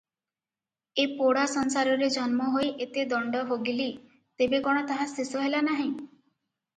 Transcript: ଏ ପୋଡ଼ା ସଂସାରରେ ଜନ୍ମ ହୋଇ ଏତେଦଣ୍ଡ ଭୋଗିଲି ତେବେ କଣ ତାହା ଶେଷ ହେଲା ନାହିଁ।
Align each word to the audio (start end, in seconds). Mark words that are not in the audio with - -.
ଏ 1.01 1.03
ପୋଡ଼ା 1.17 1.41
ସଂସାରରେ 1.51 2.07
ଜନ୍ମ 2.15 2.47
ହୋଇ 2.53 2.69
ଏତେଦଣ୍ଡ 2.85 3.41
ଭୋଗିଲି 3.51 3.85
ତେବେ 4.43 4.61
କଣ 4.69 4.81
ତାହା 4.93 5.07
ଶେଷ 5.13 5.43
ହେଲା 5.45 5.61
ନାହିଁ। 5.69 5.87